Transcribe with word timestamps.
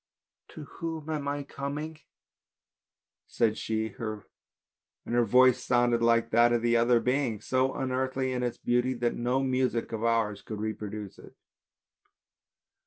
"To 0.55 0.63
whom 0.63 1.11
am 1.11 1.27
I 1.27 1.43
coming?" 1.43 1.99
said 3.27 3.55
she, 3.55 3.89
and 3.99 4.15
her 5.05 5.23
voice 5.25 5.63
sounded 5.63 6.01
like 6.01 6.31
that 6.31 6.51
of 6.53 6.63
the 6.63 6.75
other 6.75 6.99
beings, 6.99 7.45
so 7.45 7.75
unearthly 7.75 8.31
in 8.33 8.41
its 8.41 8.57
beauty 8.57 8.95
that 8.95 9.13
no 9.13 9.43
music 9.43 9.91
of 9.91 10.03
ours 10.03 10.41
could 10.41 10.59
reproduce 10.59 11.19
it. 11.19 11.35